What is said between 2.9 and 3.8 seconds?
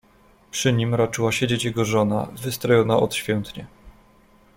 odświętnie."